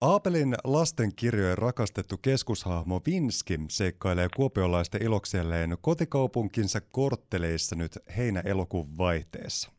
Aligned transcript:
Aapelin 0.00 0.56
lastenkirjojen 0.64 1.58
rakastettu 1.58 2.18
keskushahmo 2.18 3.00
Vinski 3.06 3.60
seikkailee 3.70 4.28
kuopiolaisten 4.36 5.02
ilokselleen 5.02 5.76
kotikaupunkinsa 5.80 6.80
kortteleissa 6.80 7.76
nyt 7.76 7.98
heinä-elokuun 8.16 8.98
vaihteessa. 8.98 9.70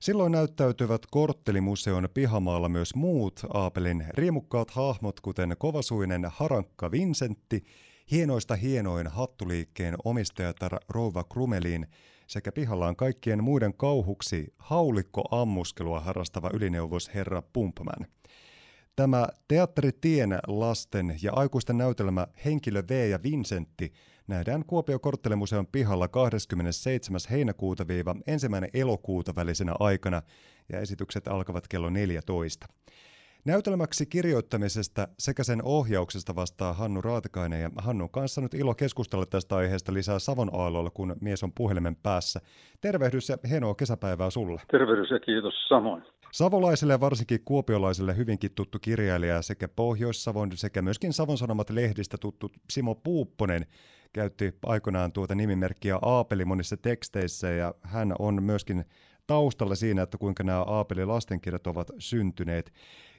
Silloin 0.00 0.32
näyttäytyvät 0.32 1.02
Korttelimuseon 1.10 2.08
pihamaalla 2.14 2.68
myös 2.68 2.94
muut 2.94 3.40
Aapelin 3.54 4.04
riemukkaat 4.14 4.70
hahmot, 4.70 5.20
kuten 5.20 5.56
kovasuinen 5.58 6.22
Harankka 6.24 6.90
Vincentti, 6.90 7.64
hienoista 8.10 8.56
hienoin 8.56 9.06
hattuliikkeen 9.06 9.94
omistajatar 10.04 10.78
Rouva 10.88 11.24
Krumelin 11.24 11.86
sekä 12.26 12.52
pihallaan 12.52 12.96
kaikkien 12.96 13.44
muiden 13.44 13.74
kauhuksi 13.74 14.54
haulikko 14.58 15.22
ammuskelua 15.30 16.00
harrastava 16.00 16.50
ylineuvos 16.54 17.10
herra 17.14 17.42
Pumpman. 17.42 18.06
Tämä 18.96 19.28
teatteritien 19.48 20.38
lasten 20.46 21.16
ja 21.22 21.32
aikuisten 21.32 21.78
näytelmä 21.78 22.26
Henkilö 22.44 22.82
V 22.88 23.08
ja 23.10 23.22
Vincentti 23.22 23.92
nähdään 24.26 24.64
Kuopio 24.64 24.98
Korttelemuseon 24.98 25.66
pihalla 25.66 26.08
27. 26.08 27.20
heinäkuuta 27.30 27.88
viiva 27.88 28.16
ensimmäinen 28.26 28.70
elokuuta 28.74 29.34
välisenä 29.34 29.74
aikana 29.80 30.22
ja 30.72 30.80
esitykset 30.80 31.28
alkavat 31.28 31.68
kello 31.68 31.90
14. 31.90 32.66
Näytelmäksi 33.44 34.06
kirjoittamisesta 34.06 35.08
sekä 35.18 35.44
sen 35.44 35.64
ohjauksesta 35.64 36.34
vastaa 36.34 36.72
Hannu 36.72 37.00
Raatikainen 37.00 37.62
ja 37.62 37.70
Hannun 37.76 38.10
kanssa 38.10 38.40
nyt 38.40 38.54
ilo 38.54 38.74
keskustella 38.74 39.26
tästä 39.26 39.56
aiheesta 39.56 39.92
lisää 39.92 40.18
Savon 40.18 40.50
aalloilla, 40.52 40.90
kun 40.90 41.16
mies 41.20 41.44
on 41.44 41.52
puhelimen 41.52 41.96
päässä. 41.96 42.40
Tervehdys 42.80 43.28
ja 43.28 43.36
hienoa 43.48 43.74
kesäpäivää 43.74 44.30
sulle. 44.30 44.60
Tervehdys 44.70 45.10
ja 45.10 45.20
kiitos 45.20 45.54
samoin. 45.68 46.02
Savolaisille 46.32 46.92
ja 46.92 47.00
varsinkin 47.00 47.40
kuopiolaisille 47.44 48.16
hyvinkin 48.16 48.50
tuttu 48.54 48.78
kirjailija 48.78 49.42
sekä 49.42 49.68
Pohjois-Savon 49.68 50.50
sekä 50.54 50.82
myöskin 50.82 51.12
Savon 51.12 51.38
Sanomat 51.38 51.70
lehdistä 51.70 52.18
tuttu 52.18 52.50
Simo 52.70 52.94
Puupponen 52.94 53.66
käytti 54.12 54.54
aikoinaan 54.66 55.12
tuota 55.12 55.34
nimimerkkiä 55.34 55.98
Aapeli 56.02 56.44
monissa 56.44 56.76
teksteissä 56.76 57.50
ja 57.50 57.74
hän 57.82 58.14
on 58.18 58.42
myöskin 58.42 58.84
taustalla 59.26 59.74
siinä, 59.74 60.02
että 60.02 60.18
kuinka 60.18 60.44
nämä 60.44 60.62
Aapeli 60.62 61.04
lastenkirjat 61.04 61.66
ovat 61.66 61.90
syntyneet. 61.98 62.72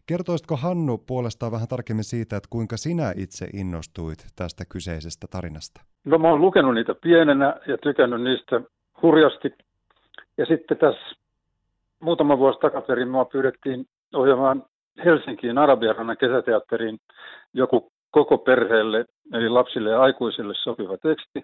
Kertoisitko 0.08 0.56
Hannu 0.56 0.98
puolestaan 0.98 1.52
vähän 1.52 1.68
tarkemmin 1.68 2.04
siitä, 2.04 2.38
että 2.38 2.50
kuinka 2.52 2.78
sinä 2.78 3.14
itse 3.18 3.46
innostuit 3.54 4.20
tästä 4.36 4.64
kyseisestä 4.70 5.28
tarinasta? 5.32 5.82
No 6.06 6.18
mä 6.18 6.30
oon 6.30 6.42
lukenut 6.42 6.74
niitä 6.74 6.96
pienenä 7.02 7.56
ja 7.68 7.78
tykännyt 7.78 8.22
niistä 8.22 8.62
hurjasti. 9.02 9.54
Ja 10.38 10.46
sitten 10.46 10.78
tässä 10.78 11.16
muutama 12.00 12.38
vuosi 12.38 12.60
takaperin 12.60 13.10
mua 13.10 13.26
pyydettiin 13.26 13.86
ohjaamaan 14.14 14.64
Helsinkiin 15.06 15.58
Arabiarannan 15.58 16.18
kesäteatteriin 16.18 17.00
joku 17.54 17.92
koko 18.12 18.38
perheelle, 18.38 19.06
eli 19.34 19.50
lapsille 19.50 19.90
ja 19.90 20.02
aikuisille 20.02 20.54
sopiva 20.64 20.98
teksti. 20.98 21.44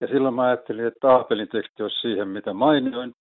Ja 0.00 0.06
silloin 0.06 0.34
mä 0.34 0.42
ajattelin, 0.42 0.86
että 0.86 1.08
Aapelin 1.08 1.48
teksti 1.48 1.82
olisi 1.82 2.00
siihen, 2.00 2.28
mitä 2.28 2.52
mainioin. 2.52 3.14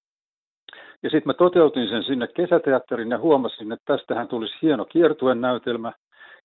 Ja 1.03 1.09
sitten 1.09 1.29
mä 1.29 1.33
toteutin 1.33 1.89
sen 1.89 2.03
sinne 2.03 2.27
kesäteatteriin 2.27 3.11
ja 3.11 3.17
huomasin, 3.17 3.71
että 3.71 3.97
tästähän 3.97 4.27
tulisi 4.27 4.55
hieno 4.61 4.85
kiertuen 4.85 5.41
näytelmä. 5.41 5.93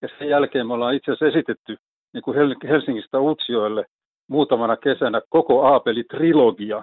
Ja 0.03 0.09
sen 0.19 0.29
jälkeen 0.29 0.67
me 0.67 0.75
ollaan 0.75 0.95
itse 0.95 1.13
asiassa 1.13 1.39
esitetty 1.39 1.77
niin 2.13 2.23
kuin 2.23 2.37
Helsingistä 2.69 3.21
Utsjoelle 3.21 3.85
muutamana 4.29 4.77
kesänä 4.77 5.21
koko 5.29 5.63
Aapeli-trilogia. 5.67 6.83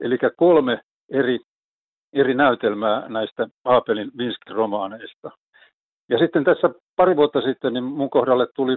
Eli 0.00 0.18
kolme 0.36 0.80
eri, 1.10 1.38
eri 2.12 2.34
näytelmää 2.34 3.08
näistä 3.08 3.46
Aapelin 3.64 4.10
Vinskin 4.18 4.56
romaaneista. 4.56 5.30
Ja 6.08 6.18
sitten 6.18 6.44
tässä 6.44 6.70
pari 6.96 7.16
vuotta 7.16 7.40
sitten 7.40 7.72
niin 7.72 7.84
mun 7.84 8.10
kohdalle 8.10 8.46
tuli 8.56 8.76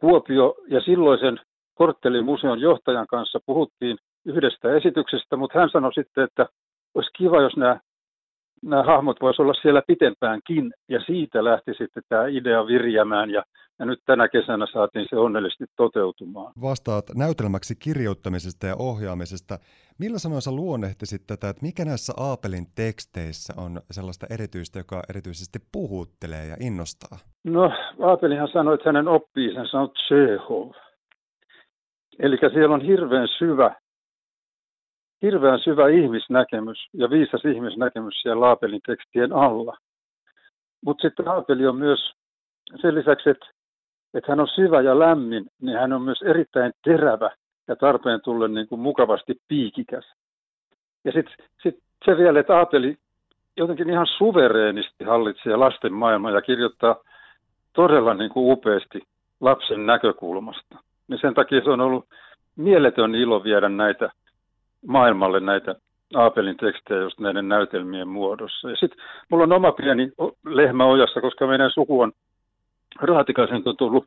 Kuopio 0.00 0.54
ja 0.68 0.80
silloisen 0.80 1.40
Korttelimuseon 1.74 2.60
johtajan 2.60 3.06
kanssa 3.06 3.40
puhuttiin 3.46 3.96
yhdestä 4.24 4.76
esityksestä, 4.76 5.36
mutta 5.36 5.58
hän 5.58 5.70
sanoi 5.70 5.94
sitten, 5.94 6.24
että 6.24 6.46
olisi 6.94 7.10
kiva, 7.18 7.42
jos 7.42 7.56
nämä, 7.56 7.80
nämä 8.62 8.82
hahmot 8.82 9.16
voisivat 9.20 9.40
olla 9.40 9.54
siellä 9.62 9.82
pitempäänkin, 9.86 10.72
ja 10.88 11.00
siitä 11.00 11.44
lähti 11.44 11.74
sitten 11.78 12.02
tämä 12.08 12.26
idea 12.26 12.66
virjämään, 12.66 13.30
ja, 13.30 13.42
ja 13.78 13.86
nyt 13.86 13.98
tänä 14.06 14.28
kesänä 14.28 14.66
saatiin 14.72 15.06
se 15.10 15.16
onnellisesti 15.16 15.64
toteutumaan. 15.76 16.52
Vastaat 16.60 17.04
näytelmäksi 17.14 17.74
kirjoittamisesta 17.76 18.66
ja 18.66 18.76
ohjaamisesta. 18.78 19.58
Millä 19.98 20.18
sanoin 20.18 20.42
sä 20.42 20.52
luonnehtisit 20.52 21.22
tätä, 21.26 21.48
että 21.48 21.62
mikä 21.62 21.84
näissä 21.84 22.12
Aapelin 22.16 22.66
teksteissä 22.74 23.54
on 23.56 23.80
sellaista 23.90 24.26
erityistä, 24.30 24.78
joka 24.78 25.02
erityisesti 25.10 25.58
puhuttelee 25.72 26.46
ja 26.46 26.56
innostaa? 26.60 27.18
No, 27.44 27.72
Aapelihan 28.02 28.48
sanoi, 28.52 28.74
että 28.74 28.88
hänen 28.88 29.08
oppiisensa 29.08 29.80
on 29.80 29.90
Tsehov. 29.90 30.70
Eli 32.18 32.36
siellä 32.52 32.74
on 32.74 32.84
hirveän 32.84 33.28
syvä 33.38 33.74
hirveän 35.22 35.58
syvä 35.58 35.88
ihmisnäkemys 35.88 36.88
ja 36.92 37.10
viisas 37.10 37.44
ihmisnäkemys 37.44 38.14
siellä 38.22 38.40
Laapelin 38.40 38.80
tekstien 38.86 39.32
alla. 39.32 39.76
Mutta 40.84 41.02
sitten 41.02 41.26
Laapeli 41.26 41.66
on 41.66 41.76
myös 41.76 42.12
sen 42.80 42.94
lisäksi, 42.94 43.30
että, 43.30 43.46
että 44.14 44.32
hän 44.32 44.40
on 44.40 44.48
syvä 44.48 44.80
ja 44.80 44.98
lämmin, 44.98 45.46
niin 45.60 45.78
hän 45.78 45.92
on 45.92 46.02
myös 46.02 46.22
erittäin 46.22 46.72
terävä 46.84 47.30
ja 47.68 47.76
tarpeen 47.76 48.20
tullen 48.24 48.54
niin 48.54 48.68
kuin 48.68 48.80
mukavasti 48.80 49.40
piikikäs. 49.48 50.04
Ja 51.04 51.12
sitten 51.12 51.46
sit 51.62 51.78
se 52.04 52.16
vielä, 52.16 52.40
että 52.40 52.56
Aapeli 52.56 52.96
jotenkin 53.56 53.90
ihan 53.90 54.06
suvereenisti 54.06 55.04
hallitsee 55.04 55.56
lasten 55.56 55.92
maailmaa 55.92 56.30
ja 56.30 56.42
kirjoittaa 56.42 56.96
todella 57.72 58.14
niin 58.14 58.30
kuin 58.30 58.52
upeasti 58.52 59.02
lapsen 59.40 59.86
näkökulmasta. 59.86 60.78
Niin 61.08 61.20
sen 61.20 61.34
takia 61.34 61.64
se 61.64 61.70
on 61.70 61.80
ollut 61.80 62.04
mieletön 62.56 63.14
ilo 63.14 63.44
viedä 63.44 63.68
näitä 63.68 64.10
maailmalle 64.86 65.40
näitä 65.40 65.74
Aapelin 66.14 66.56
tekstejä 66.56 67.00
just 67.00 67.18
näiden 67.18 67.48
näytelmien 67.48 68.08
muodossa. 68.08 68.70
Ja 68.70 68.76
sitten 68.76 69.04
mulla 69.28 69.44
on 69.44 69.52
oma 69.52 69.72
pieni 69.72 70.12
lehmä 70.44 70.84
ojassa, 70.84 71.20
koska 71.20 71.46
meidän 71.46 71.70
suku 71.70 72.00
on 72.00 72.12
Raatikaisen 73.00 73.62
on 73.64 73.76
tullut 73.76 74.04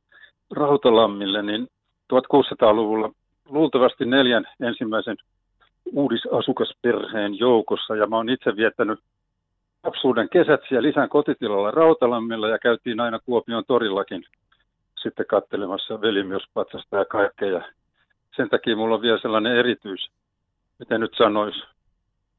Rautalammille, 0.51 1.41
niin 1.41 1.67
1600-luvulla 2.13 3.11
luultavasti 3.49 4.05
neljän 4.05 4.47
ensimmäisen 4.59 5.17
uudisasukasperheen 5.91 7.39
joukossa. 7.39 7.95
Ja 7.95 8.07
mä 8.07 8.15
oon 8.15 8.29
itse 8.29 8.55
viettänyt 8.55 8.99
lapsuuden 9.83 10.29
kesät 10.29 10.61
siellä 10.69 10.87
lisän 10.87 11.09
kotitilalla 11.09 11.71
Rautalammilla 11.71 12.47
ja 12.47 12.59
käytiin 12.59 12.99
aina 12.99 13.19
Kuopion 13.19 13.63
torillakin 13.67 14.23
sitten 15.03 15.25
kattelemassa 15.25 16.01
velimyöspatsasta 16.01 16.97
ja 16.97 17.05
kaikkea. 17.05 17.61
Sen 18.35 18.49
takia 18.49 18.75
mulla 18.75 18.95
on 18.95 19.01
vielä 19.01 19.19
sellainen 19.21 19.55
erityis 19.55 20.09
miten 20.81 21.01
nyt 21.01 21.13
sanoisi, 21.17 21.59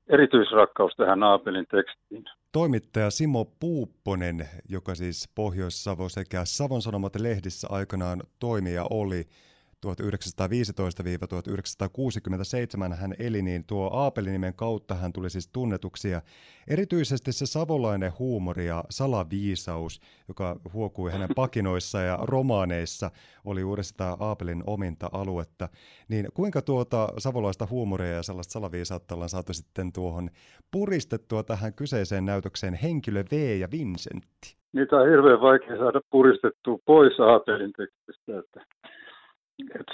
erityisrakkaus 0.08 0.92
tähän 0.96 1.20
Naapelin 1.20 1.66
tekstiin. 1.66 2.24
Toimittaja 2.52 3.10
Simo 3.10 3.44
Puupponen, 3.60 4.48
joka 4.68 4.94
siis 4.94 5.28
Pohjois-Savo 5.34 6.08
sekä 6.08 6.44
Savon 6.44 6.82
Sanomat 6.82 7.16
lehdissä 7.16 7.68
aikanaan 7.70 8.22
toimija 8.38 8.86
oli, 8.90 9.24
1915-1967 9.86 9.90
hän 12.94 13.14
eli, 13.18 13.42
niin 13.42 13.64
tuo 13.64 13.90
Aapelinimen 13.92 14.54
kautta 14.54 14.94
hän 14.94 15.12
tuli 15.12 15.30
siis 15.30 15.48
tunnetuksi 15.48 16.10
ja 16.10 16.20
erityisesti 16.68 17.32
se 17.32 17.46
savolainen 17.46 18.12
huumori 18.18 18.66
ja 18.66 18.84
salaviisaus, 18.90 20.00
joka 20.28 20.56
huokui 20.72 21.12
hänen 21.12 21.28
pakinoissa 21.42 22.00
ja 22.00 22.18
romaaneissa, 22.22 23.10
oli 23.44 23.60
juuri 23.60 23.84
sitä 23.84 24.16
Aapelin 24.20 24.62
ominta 24.66 25.08
aluetta. 25.12 25.68
Niin 26.08 26.28
kuinka 26.34 26.62
tuota 26.62 27.08
savolaista 27.18 27.66
huumoria 27.70 28.12
ja 28.12 28.22
sellaista 28.22 28.52
salaviisautta 28.52 29.14
ollaan 29.14 29.28
saatu 29.28 29.52
sitten 29.52 29.92
tuohon 29.92 30.30
puristettua 30.70 31.42
tähän 31.42 31.74
kyseiseen 31.74 32.24
näytökseen 32.24 32.74
henkilö 32.74 33.24
V 33.32 33.58
ja 33.60 33.68
Vincentti? 33.70 34.56
Niitä 34.72 34.96
on 34.96 35.10
hirveän 35.10 35.40
vaikea 35.40 35.76
saada 35.76 36.00
puristettua 36.10 36.78
pois 36.84 37.20
Aapelin 37.20 37.72
tekstistä, 37.72 38.38
että 38.38 38.60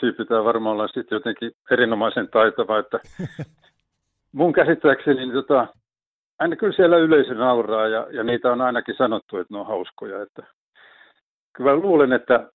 siinä 0.00 0.16
pitää 0.16 0.44
varmaan 0.44 0.72
olla 0.72 0.88
sitten 0.88 1.16
jotenkin 1.16 1.52
erinomaisen 1.70 2.28
taitava, 2.28 2.78
että 2.78 3.00
mun 4.32 4.52
käsittääkseni 4.52 5.16
niin 5.16 5.32
tota, 5.32 5.66
aina 6.38 6.56
kyllä 6.56 6.72
siellä 6.72 6.96
yleisö 6.96 7.34
nauraa 7.34 7.88
ja, 7.88 8.06
ja 8.10 8.24
niitä 8.24 8.52
on 8.52 8.60
ainakin 8.60 8.94
sanottu, 8.98 9.36
että 9.36 9.54
ne 9.54 9.60
on 9.60 9.66
hauskoja. 9.66 10.22
Että, 10.22 10.42
kyllä 11.52 11.76
luulen, 11.76 12.12
että, 12.12 12.50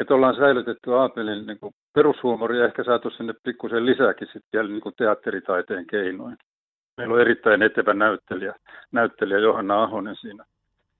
että 0.00 0.14
ollaan 0.14 0.36
säilytetty 0.36 0.94
Aapelin 0.94 1.46
niin 1.46 1.58
kuin 1.60 1.74
perushuumori 1.94 2.58
ja 2.58 2.64
ehkä 2.64 2.84
saatu 2.84 3.10
sinne 3.10 3.34
pikkusen 3.42 3.86
lisääkin 3.86 4.26
sitten 4.26 4.48
vielä 4.52 4.68
niin 4.68 4.80
kuin 4.80 4.94
teatteritaiteen 4.98 5.86
keinoin. 5.86 6.36
Meillä 6.96 7.14
on 7.14 7.20
erittäin 7.20 7.62
etevä 7.62 7.94
näyttelijä, 7.94 8.54
näyttelijä 8.92 9.38
Johanna 9.38 9.82
Ahonen 9.82 10.16
siinä 10.16 10.44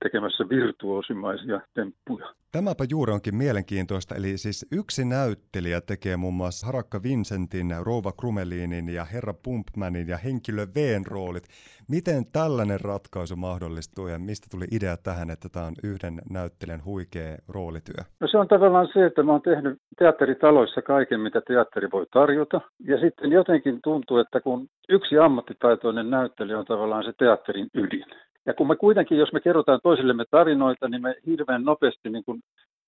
tekemässä 0.02 0.48
virtuosimaisia 0.48 1.60
temppuja. 1.74 2.34
Tämäpä 2.52 2.84
juuri 2.90 3.12
onkin 3.12 3.36
mielenkiintoista, 3.36 4.14
eli 4.14 4.38
siis 4.38 4.66
yksi 4.72 5.04
näyttelijä 5.04 5.80
tekee 5.80 6.16
muun 6.16 6.34
muassa 6.34 6.66
Harakka 6.66 7.02
Vincentin, 7.02 7.70
Rouva 7.82 8.12
Krumelinin 8.20 8.88
ja 8.88 9.04
Herra 9.04 9.34
Pumpmanin 9.44 10.08
ja 10.08 10.16
henkilö 10.16 10.66
Vn 10.76 11.04
roolit. 11.06 11.44
Miten 11.88 12.24
tällainen 12.32 12.80
ratkaisu 12.80 13.36
mahdollistuu 13.36 14.08
ja 14.08 14.18
mistä 14.18 14.46
tuli 14.50 14.64
idea 14.70 14.96
tähän, 14.96 15.30
että 15.30 15.48
tämä 15.48 15.66
on 15.66 15.74
yhden 15.84 16.14
näyttelijän 16.30 16.84
huikea 16.84 17.36
roolityö? 17.48 18.04
No 18.20 18.28
se 18.28 18.38
on 18.38 18.48
tavallaan 18.48 18.88
se, 18.92 19.06
että 19.06 19.22
mä 19.22 19.32
oon 19.32 19.42
tehnyt 19.42 19.78
teatteritaloissa 19.98 20.82
kaiken, 20.82 21.20
mitä 21.20 21.40
teatteri 21.40 21.88
voi 21.92 22.06
tarjota. 22.12 22.60
Ja 22.84 23.00
sitten 23.00 23.32
jotenkin 23.32 23.78
tuntuu, 23.82 24.18
että 24.18 24.40
kun 24.40 24.68
yksi 24.88 25.18
ammattitaitoinen 25.18 26.10
näyttelijä 26.10 26.58
on 26.58 26.64
tavallaan 26.64 27.04
se 27.04 27.12
teatterin 27.18 27.68
ydin. 27.74 28.06
Ja 28.46 28.54
kun 28.54 28.68
me 28.68 28.76
kuitenkin, 28.76 29.18
jos 29.18 29.32
me 29.32 29.40
kerrotaan 29.40 29.80
toisillemme 29.82 30.24
tarinoita, 30.30 30.88
niin 30.88 31.02
me 31.02 31.14
hirveän 31.26 31.64
nopeasti 31.64 32.10
niin 32.10 32.24
kuin 32.24 32.40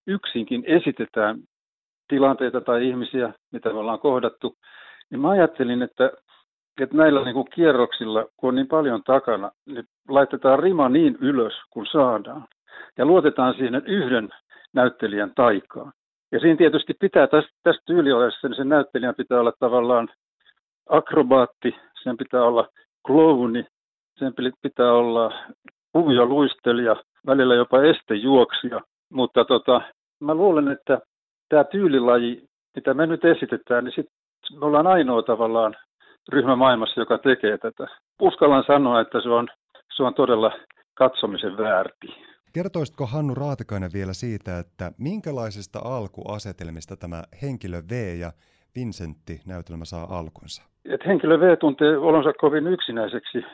yksinkin 0.06 0.64
esitetään 0.66 1.38
tilanteita 2.08 2.60
tai 2.60 2.88
ihmisiä, 2.88 3.32
mitä 3.52 3.68
me 3.68 3.78
ollaan 3.78 3.98
kohdattu, 3.98 4.54
niin 5.10 5.20
mä 5.20 5.30
ajattelin, 5.30 5.82
että, 5.82 6.10
että 6.80 6.96
näillä 6.96 7.24
niin 7.24 7.34
kuin 7.34 7.50
kierroksilla, 7.54 8.26
kun 8.36 8.48
on 8.48 8.54
niin 8.54 8.68
paljon 8.68 9.02
takana, 9.02 9.50
niin 9.66 9.84
laitetaan 10.08 10.58
rima 10.58 10.88
niin 10.88 11.18
ylös 11.20 11.54
kuin 11.70 11.86
saadaan. 11.86 12.44
Ja 12.98 13.04
luotetaan 13.04 13.54
siihen 13.54 13.82
yhden 13.86 14.28
näyttelijän 14.72 15.32
taikaan. 15.34 15.92
Ja 16.32 16.40
siinä 16.40 16.56
tietysti 16.56 16.94
pitää 17.00 17.26
tästä, 17.26 17.52
tästä 17.62 17.82
tyyliolessa, 17.86 18.48
niin 18.48 18.56
sen 18.56 18.68
näyttelijän 18.68 19.14
pitää 19.14 19.40
olla 19.40 19.52
tavallaan 19.58 20.08
akrobaatti, 20.88 21.76
sen 22.02 22.16
pitää 22.16 22.42
olla 22.42 22.68
klouni, 23.06 23.66
sen 24.18 24.32
pitää 24.62 24.92
olla 24.92 25.32
luistelija, 26.24 26.96
välillä 27.26 27.54
jopa 27.54 27.82
estejuoksija. 27.82 28.80
Mutta 29.12 29.44
tota, 29.44 29.80
mä 30.20 30.34
luulen, 30.34 30.68
että 30.68 30.98
tämä 31.48 31.64
tyylilaji, 31.64 32.48
mitä 32.74 32.94
me 32.94 33.06
nyt 33.06 33.24
esitetään, 33.24 33.84
niin 33.84 33.94
sit 33.94 34.06
me 34.60 34.66
ollaan 34.66 34.86
ainoa 34.86 35.22
tavallaan 35.22 35.76
ryhmä 36.32 36.56
maailmassa, 36.56 37.00
joka 37.00 37.18
tekee 37.18 37.58
tätä. 37.58 37.86
Uskallan 38.20 38.64
sanoa, 38.66 39.00
että 39.00 39.20
se 39.20 39.28
on, 39.28 39.48
se 39.96 40.02
on 40.02 40.14
todella 40.14 40.52
katsomisen 40.94 41.56
väärti. 41.56 42.06
Kertoisitko 42.52 43.06
Hannu 43.06 43.34
Raatikainen 43.34 43.90
vielä 43.94 44.12
siitä, 44.12 44.58
että 44.58 44.92
minkälaisista 44.98 45.78
alkuasetelmista 45.84 46.96
tämä 46.96 47.22
henkilö 47.42 47.82
V 47.90 48.18
ja 48.20 48.32
Vincentti 48.76 49.40
näytelmä 49.46 49.84
saa 49.84 50.18
alkunsa? 50.18 50.62
Et 50.84 51.00
henkilö 51.06 51.40
V 51.40 51.56
tuntee 51.58 51.96
olonsa 51.96 52.32
kovin 52.32 52.66
yksinäiseksi 52.66 53.44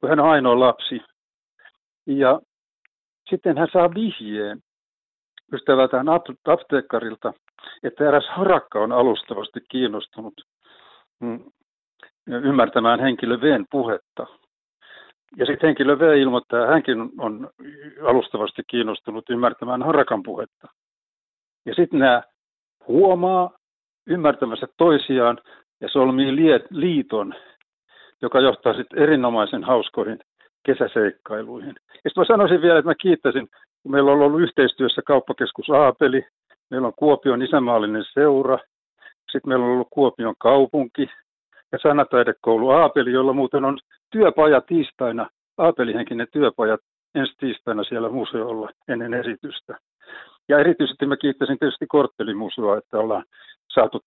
kun 0.00 0.08
hän 0.08 0.20
on 0.20 0.30
ainoa 0.30 0.60
lapsi. 0.60 1.00
Ja 2.06 2.40
sitten 3.30 3.58
hän 3.58 3.68
saa 3.72 3.94
vihjeen 3.94 4.62
ystävältään 5.52 6.06
apteekkarilta, 6.44 7.32
että 7.82 8.08
eräs 8.08 8.28
harakka 8.28 8.80
on 8.80 8.92
alustavasti 8.92 9.60
kiinnostunut 9.70 10.34
mm, 11.20 11.44
ymmärtämään 12.26 13.00
henkilö 13.00 13.40
Vn 13.40 13.64
puhetta. 13.70 14.26
Ja 15.36 15.46
sitten 15.46 15.68
henkilö 15.68 15.98
V 15.98 16.16
ilmoittaa, 16.16 16.60
että 16.60 16.72
hänkin 16.72 17.10
on 17.18 17.50
alustavasti 18.04 18.62
kiinnostunut 18.66 19.30
ymmärtämään 19.30 19.82
harakan 19.82 20.22
puhetta. 20.22 20.68
Ja 21.66 21.74
sitten 21.74 21.98
nämä 22.00 22.22
huomaa 22.88 23.50
ymmärtämässä 24.06 24.66
toisiaan 24.76 25.38
ja 25.80 25.88
solmii 25.88 26.36
liiton 26.70 27.34
joka 28.22 28.40
johtaa 28.40 28.74
sitten 28.74 28.98
erinomaisen 28.98 29.64
hauskoihin 29.64 30.18
kesäseikkailuihin. 30.66 31.74
Ja 31.88 31.94
sitten 31.94 32.20
mä 32.20 32.24
sanoisin 32.24 32.62
vielä, 32.62 32.78
että 32.78 32.90
mä 32.90 32.94
kiittäisin, 32.94 33.48
kun 33.82 33.92
meillä 33.92 34.12
on 34.12 34.20
ollut 34.20 34.40
yhteistyössä 34.40 35.02
kauppakeskus 35.06 35.70
Aapeli, 35.70 36.26
meillä 36.70 36.86
on 36.86 36.92
Kuopion 36.96 37.42
isämaallinen 37.42 38.04
seura, 38.14 38.58
sitten 39.32 39.48
meillä 39.48 39.64
on 39.64 39.72
ollut 39.72 39.88
Kuopion 39.90 40.34
kaupunki 40.38 41.10
ja 41.72 41.78
sanataidekoulu 41.82 42.70
Aapeli, 42.70 43.12
jolla 43.12 43.32
muuten 43.32 43.64
on 43.64 43.78
työpaja 44.10 44.60
tiistaina, 44.60 45.28
Aapelihenkinen 45.58 46.26
työpaja 46.32 46.78
ensi 47.14 47.32
tiistaina 47.38 47.84
siellä 47.84 48.08
museolla 48.08 48.70
ennen 48.88 49.14
esitystä. 49.14 49.78
Ja 50.48 50.60
erityisesti 50.60 51.06
mä 51.06 51.16
kiittäisin 51.16 51.58
tietysti 51.58 51.86
Korttelimuseoa, 51.86 52.78
että 52.78 52.98
ollaan 52.98 53.24
saatu 53.74 54.00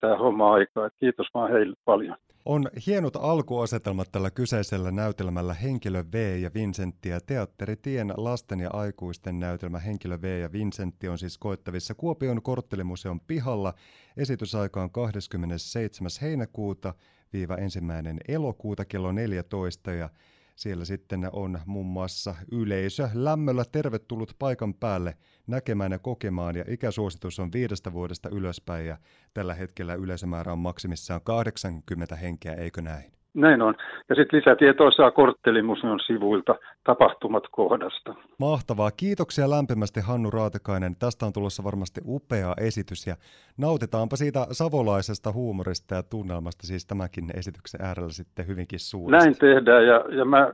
tämä 0.00 0.18
homma 0.18 0.52
aikaa. 0.52 0.90
Kiitos 0.90 1.26
vaan 1.34 1.52
heille 1.52 1.76
paljon. 1.84 2.16
On 2.44 2.68
hienot 2.86 3.16
alkuasetelmat 3.16 4.12
tällä 4.12 4.30
kyseisellä 4.30 4.90
näytelmällä 4.90 5.54
Henkilö 5.54 6.04
V 6.12 6.38
ja 6.40 6.50
Vincentti 6.54 7.08
ja 7.08 7.20
Teatteritien 7.26 8.14
lasten 8.16 8.60
ja 8.60 8.70
aikuisten 8.72 9.40
näytelmä 9.40 9.78
Henkilö 9.78 10.18
V 10.22 10.40
ja 10.40 10.52
Vincentti 10.52 11.08
on 11.08 11.18
siis 11.18 11.38
koettavissa 11.38 11.94
Kuopion 11.94 12.42
korttelimuseon 12.42 13.20
pihalla. 13.20 13.72
Esitysaika 14.16 14.82
on 14.82 14.90
27. 14.90 16.10
heinäkuuta 16.22 16.94
viiva 17.32 17.56
ensimmäinen 17.56 18.16
elokuuta 18.28 18.84
kello 18.84 19.12
14 19.12 19.92
ja 19.92 20.08
siellä 20.56 20.84
sitten 20.84 21.28
on 21.32 21.60
muun 21.66 21.86
muassa 21.86 22.34
yleisö 22.52 23.08
lämmöllä 23.14 23.64
tervetullut 23.72 24.36
paikan 24.38 24.74
päälle 24.74 25.16
näkemään 25.46 25.92
ja 25.92 25.98
kokemaan 25.98 26.56
ja 26.56 26.64
ikäsuositus 26.68 27.38
on 27.38 27.52
viidestä 27.52 27.92
vuodesta 27.92 28.28
ylöspäin 28.28 28.86
ja 28.86 28.98
tällä 29.34 29.54
hetkellä 29.54 29.94
yleisömäärä 29.94 30.52
on 30.52 30.58
maksimissaan 30.58 31.20
80 31.20 32.16
henkeä, 32.16 32.54
eikö 32.54 32.82
näin? 32.82 33.21
Näin 33.34 33.62
on. 33.62 33.74
Ja 34.08 34.14
sitten 34.14 34.38
lisätietoa 34.38 34.90
saa 34.90 35.10
Korttelimuseon 35.10 36.00
sivuilta 36.06 36.54
tapahtumat 36.84 37.44
kohdasta. 37.50 38.14
Mahtavaa. 38.38 38.90
Kiitoksia 38.90 39.50
lämpimästi 39.50 40.00
Hannu 40.00 40.30
Raatekainen. 40.30 40.96
Tästä 40.98 41.26
on 41.26 41.32
tulossa 41.32 41.64
varmasti 41.64 42.00
upea 42.06 42.54
esitys 42.60 43.06
ja 43.06 43.16
nautitaanpa 43.58 44.16
siitä 44.16 44.46
savolaisesta 44.50 45.32
huumorista 45.32 45.94
ja 45.94 46.02
tunnelmasta 46.02 46.66
siis 46.66 46.86
tämäkin 46.86 47.24
esityksen 47.36 47.80
äärellä 47.84 48.12
sitten 48.12 48.46
hyvinkin 48.46 48.80
suuresti. 48.80 49.24
Näin 49.24 49.38
tehdään 49.38 49.86
ja, 49.86 50.04
ja 50.18 50.24
mä, 50.24 50.52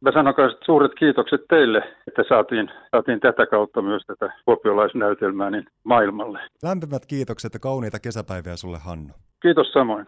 mä 0.00 0.12
sanon 0.12 0.34
suuret 0.64 0.92
kiitokset 0.98 1.40
teille, 1.48 1.78
että 2.06 2.22
saatiin, 2.28 2.70
saatiin 2.90 3.20
tätä 3.20 3.46
kautta 3.46 3.82
myös 3.82 4.02
tätä 4.06 4.32
kuopiolaisnäytelmää 4.44 5.50
niin 5.50 5.66
maailmalle. 5.84 6.40
Lämpimät 6.62 7.06
kiitokset 7.06 7.54
ja 7.54 7.60
kauniita 7.60 7.98
kesäpäiviä 7.98 8.56
sulle 8.56 8.78
Hannu. 8.78 9.14
Kiitos 9.42 9.72
samoin. 9.72 10.06